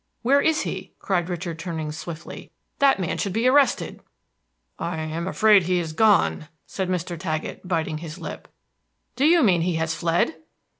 [0.23, 2.49] Where is he?" cried Richard, turning swiftly.
[2.79, 4.01] "That man should be arrested!"
[4.79, 7.19] "I am afraid he is gone," said Mr.
[7.19, 8.47] Taggett, biting his lip.
[9.15, 10.33] "Do you mean he has fled?"